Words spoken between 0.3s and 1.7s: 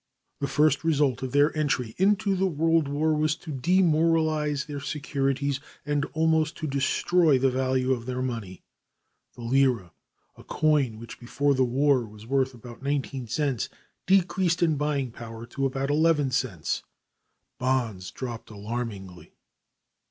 The first result of their